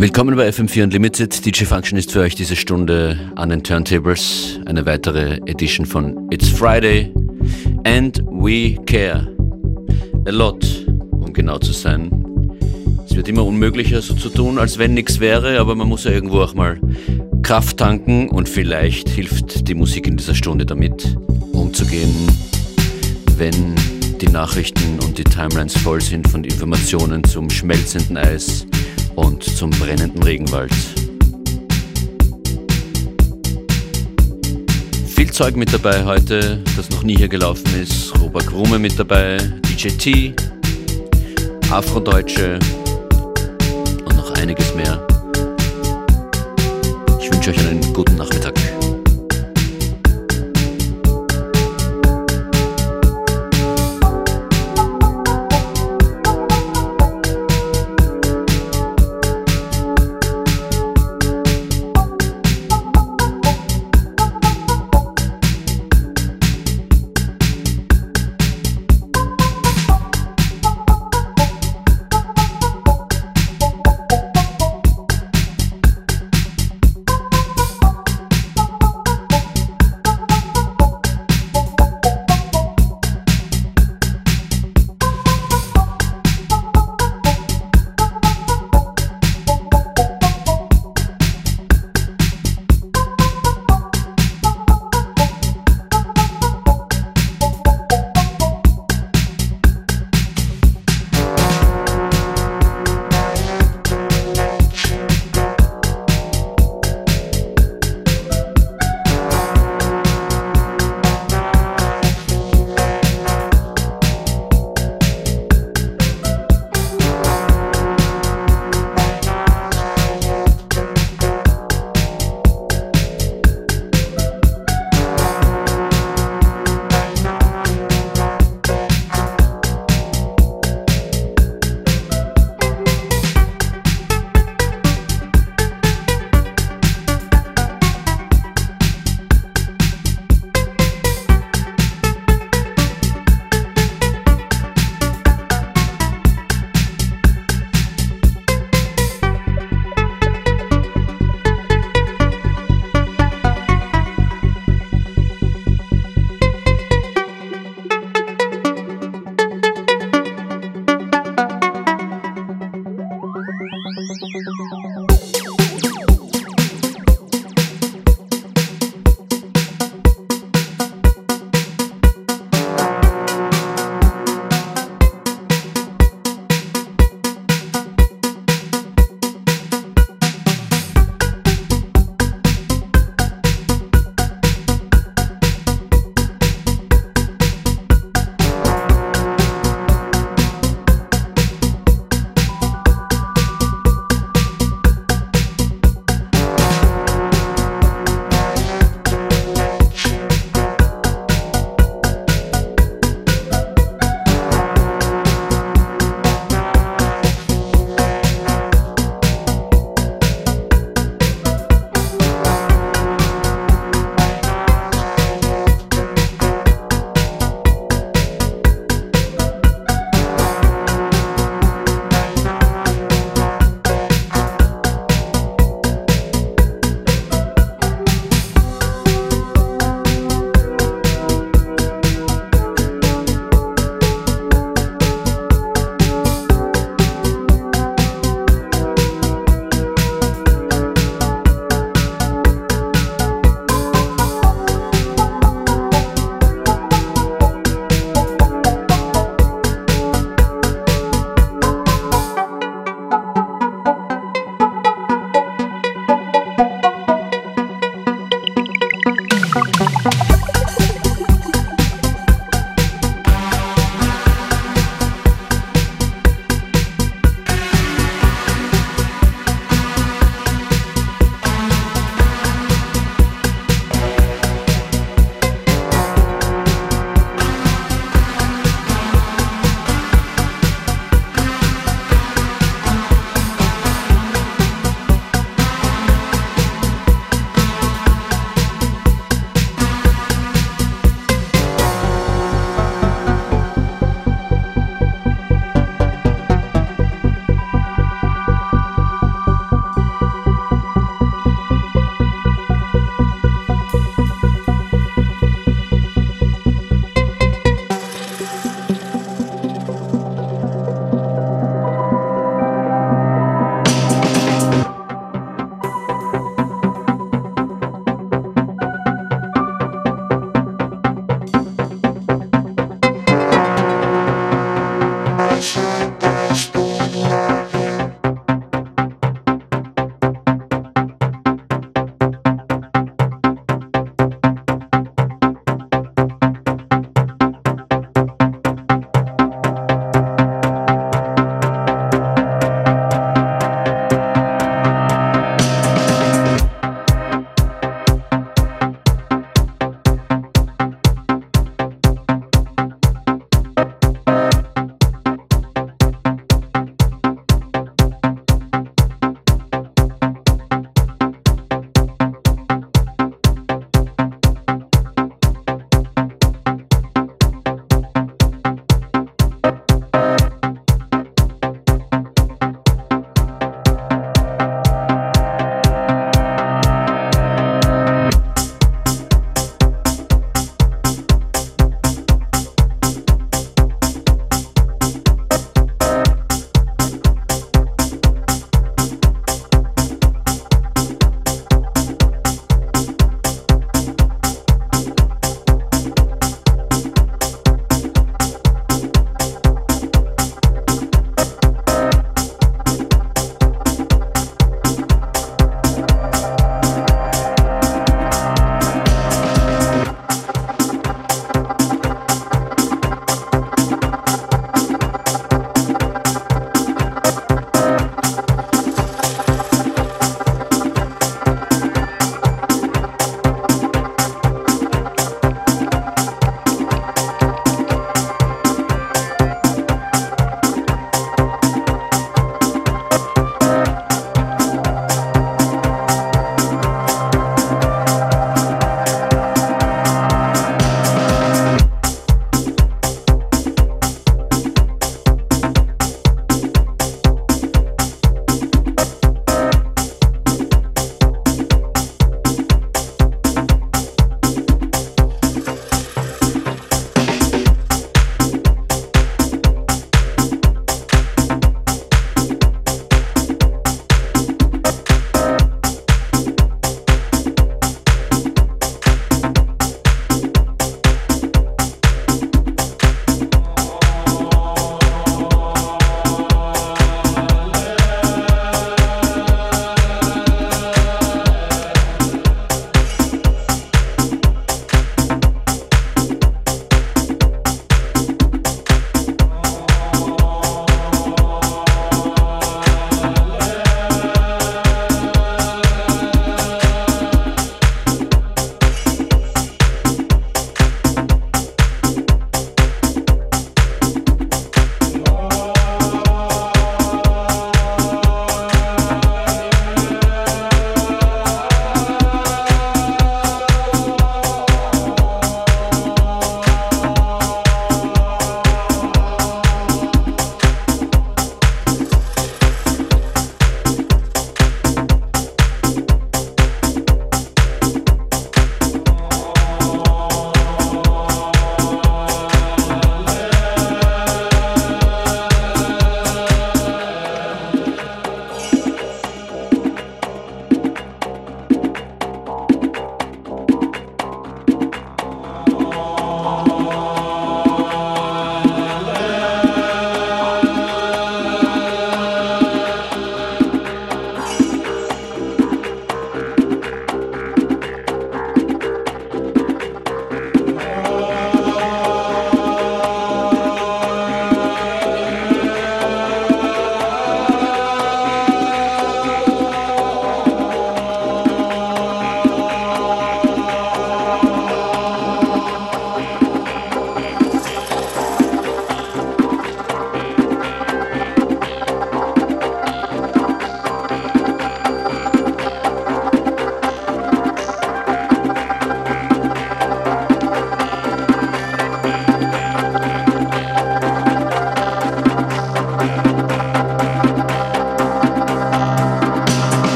Willkommen 0.00 0.36
bei 0.36 0.48
FM4 0.48 0.84
Unlimited. 0.84 1.44
DJ 1.44 1.64
Function 1.64 1.98
ist 1.98 2.12
für 2.12 2.20
euch 2.20 2.36
diese 2.36 2.54
Stunde 2.54 3.18
an 3.34 3.48
den 3.48 3.64
Turntables. 3.64 4.60
Eine 4.64 4.86
weitere 4.86 5.40
Edition 5.46 5.84
von 5.84 6.30
It's 6.30 6.48
Friday 6.48 7.12
and 7.82 8.22
We 8.30 8.76
Care. 8.86 9.26
A 10.24 10.30
lot, 10.30 10.64
um 11.10 11.32
genau 11.32 11.58
zu 11.58 11.72
sein. 11.72 12.12
Es 13.10 13.16
wird 13.16 13.26
immer 13.26 13.44
unmöglicher, 13.44 14.00
so 14.00 14.14
zu 14.14 14.28
tun, 14.28 14.60
als 14.60 14.78
wenn 14.78 14.94
nichts 14.94 15.18
wäre, 15.18 15.58
aber 15.58 15.74
man 15.74 15.88
muss 15.88 16.04
ja 16.04 16.12
irgendwo 16.12 16.42
auch 16.42 16.54
mal 16.54 16.80
Kraft 17.42 17.78
tanken 17.78 18.28
und 18.28 18.48
vielleicht 18.48 19.08
hilft 19.08 19.66
die 19.66 19.74
Musik 19.74 20.06
in 20.06 20.16
dieser 20.16 20.36
Stunde 20.36 20.64
damit, 20.64 21.16
umzugehen, 21.52 22.14
wenn 23.36 23.74
die 24.20 24.28
Nachrichten 24.28 25.00
und 25.04 25.18
die 25.18 25.24
Timelines 25.24 25.76
voll 25.76 26.00
sind 26.00 26.28
von 26.28 26.44
Informationen 26.44 27.24
zum 27.24 27.50
schmelzenden 27.50 28.16
Eis 28.16 28.67
und 29.18 29.42
zum 29.42 29.70
brennenden 29.70 30.22
Regenwald. 30.22 30.72
Viel 35.08 35.30
Zeug 35.32 35.56
mit 35.56 35.72
dabei 35.72 36.04
heute, 36.04 36.62
das 36.76 36.88
noch 36.90 37.02
nie 37.02 37.16
hier 37.16 37.28
gelaufen 37.28 37.66
ist. 37.80 38.12
Robert 38.20 38.46
Krume 38.46 38.78
mit 38.78 38.98
dabei, 38.98 39.38
DJ 39.68 39.88
T, 39.88 40.34
Afrodeutsche 41.70 42.60
und 44.04 44.16
noch 44.16 44.30
einiges 44.32 44.72
mehr. 44.74 45.04
Ich 47.20 47.32
wünsche 47.32 47.50
euch 47.50 47.66
einen 47.66 47.92
guten 47.92 48.16
Nachmittag. 48.16 48.67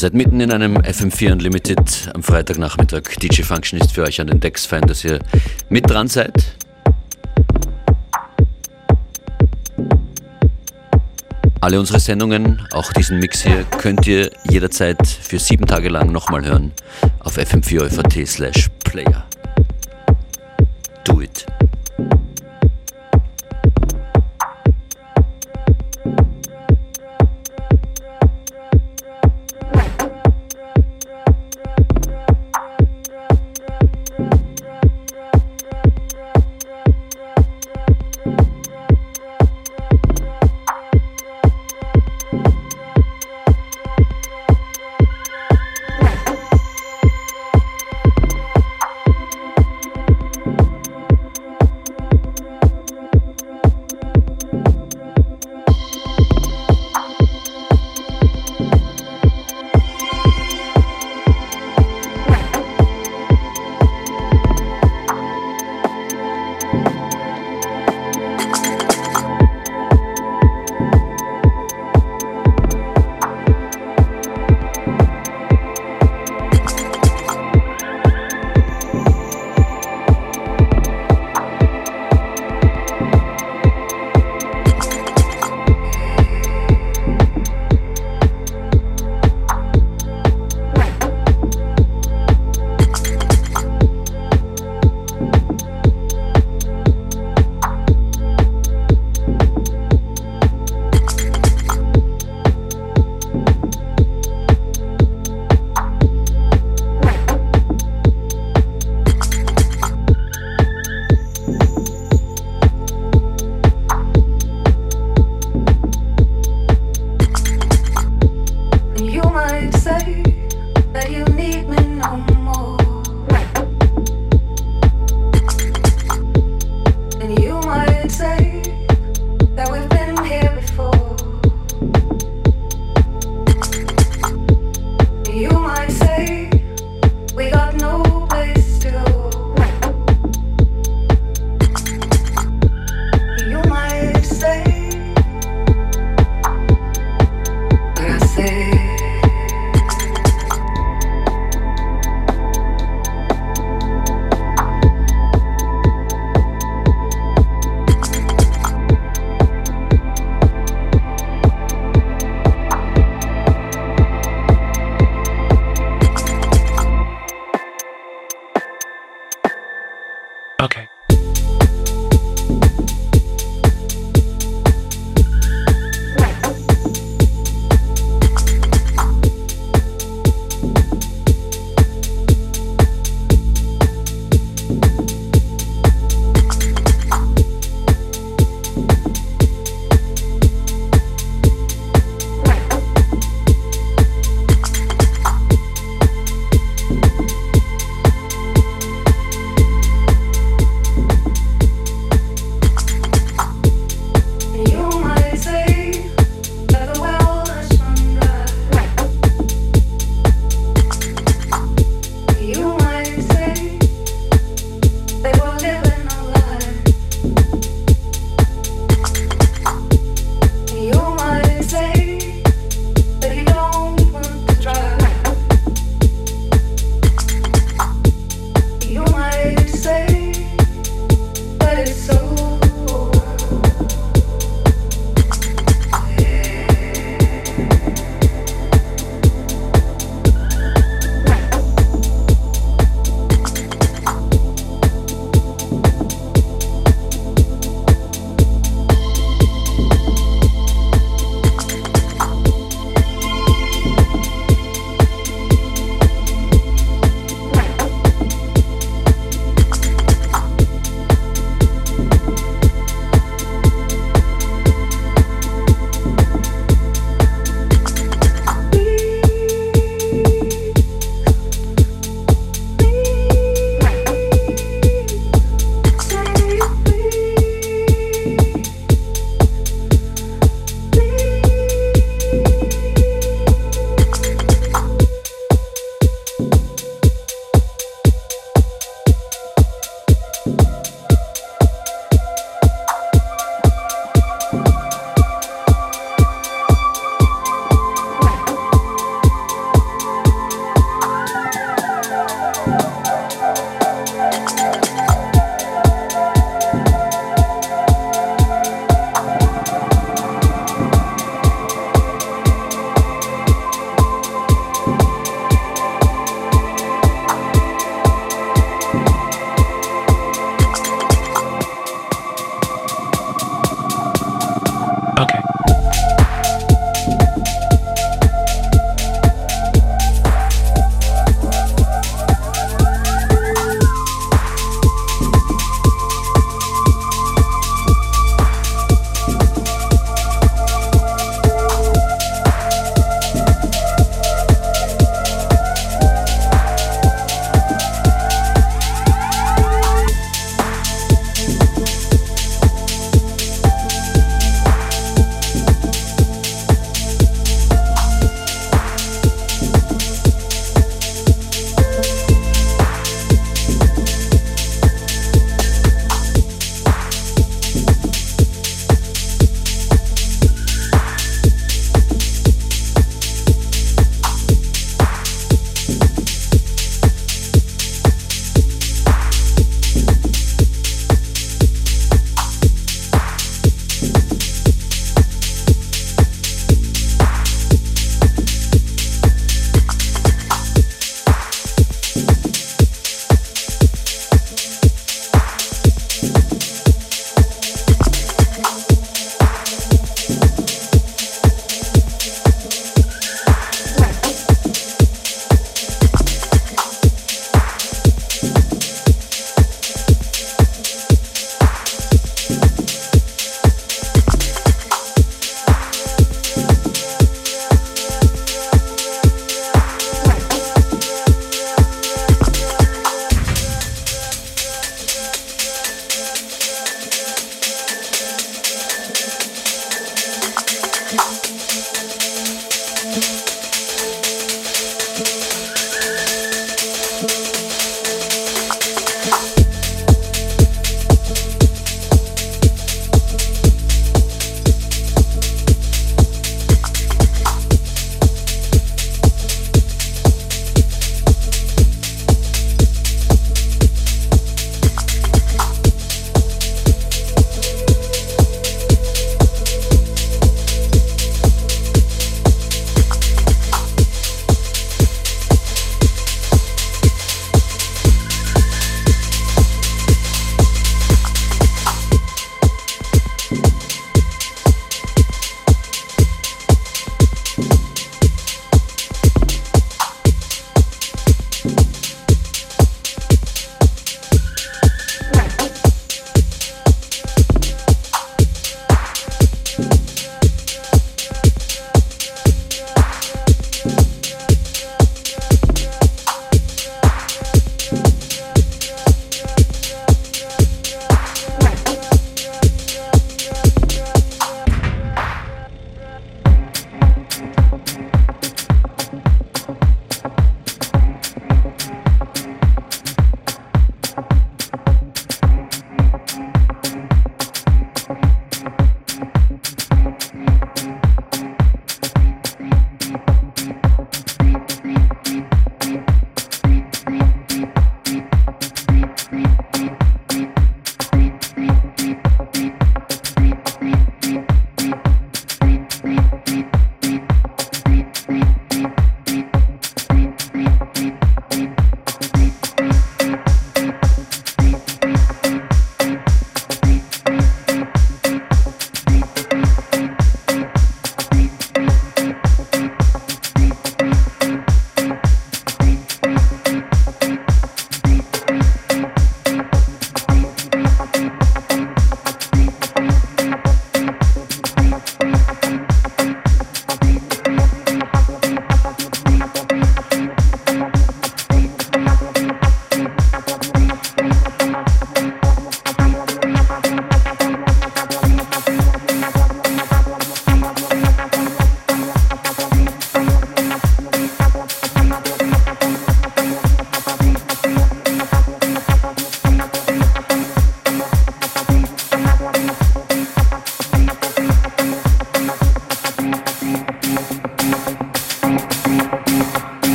Seid 0.00 0.14
mitten 0.14 0.40
in 0.40 0.50
einem 0.50 0.78
FM4 0.78 1.32
Unlimited 1.32 2.10
am 2.14 2.22
Freitagnachmittag. 2.22 3.02
DJ 3.20 3.42
Function 3.42 3.78
ist 3.78 3.92
für 3.92 4.02
euch 4.02 4.18
an 4.18 4.28
den 4.28 4.40
Decks 4.40 4.64
fein, 4.64 4.80
dass 4.82 5.04
ihr 5.04 5.18
mit 5.68 5.90
dran 5.90 6.08
seid. 6.08 6.32
Alle 11.60 11.78
unsere 11.78 12.00
Sendungen, 12.00 12.66
auch 12.72 12.94
diesen 12.94 13.18
Mix 13.18 13.42
hier, 13.42 13.64
könnt 13.64 14.06
ihr 14.06 14.30
jederzeit 14.48 15.06
für 15.06 15.38
sieben 15.38 15.66
Tage 15.66 15.90
lang 15.90 16.10
nochmal 16.10 16.46
hören 16.46 16.72
auf 17.18 17.36
fm4.at 17.36 18.26
slash 18.26 18.70
player. 18.82 19.29